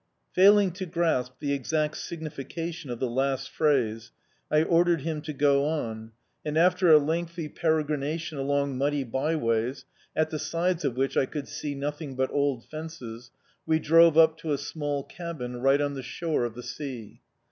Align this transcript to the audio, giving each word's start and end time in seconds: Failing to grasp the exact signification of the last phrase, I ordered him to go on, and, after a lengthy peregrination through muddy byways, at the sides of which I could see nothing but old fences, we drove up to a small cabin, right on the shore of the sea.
Failing 0.33 0.71
to 0.71 0.87
grasp 0.87 1.33
the 1.39 1.53
exact 1.53 1.95
signification 1.95 2.89
of 2.89 2.99
the 2.99 3.07
last 3.07 3.51
phrase, 3.51 4.11
I 4.49 4.63
ordered 4.63 5.01
him 5.01 5.21
to 5.21 5.31
go 5.31 5.63
on, 5.67 6.13
and, 6.43 6.57
after 6.57 6.91
a 6.91 6.97
lengthy 6.97 7.47
peregrination 7.47 8.39
through 8.39 8.65
muddy 8.73 9.03
byways, 9.03 9.85
at 10.15 10.31
the 10.31 10.39
sides 10.39 10.83
of 10.83 10.97
which 10.97 11.15
I 11.17 11.27
could 11.27 11.47
see 11.47 11.75
nothing 11.75 12.15
but 12.15 12.31
old 12.31 12.65
fences, 12.65 13.29
we 13.67 13.77
drove 13.77 14.17
up 14.17 14.39
to 14.39 14.51
a 14.53 14.57
small 14.57 15.03
cabin, 15.03 15.57
right 15.57 15.79
on 15.79 15.93
the 15.93 16.01
shore 16.01 16.45
of 16.45 16.55
the 16.55 16.63
sea. 16.63 17.21